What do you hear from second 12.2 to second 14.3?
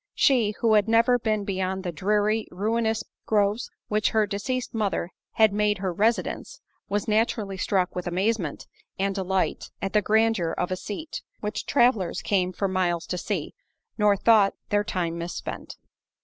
came for miles to see, nor